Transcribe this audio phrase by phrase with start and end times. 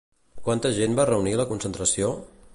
[0.47, 2.13] Quanta gent va reunir la concentració?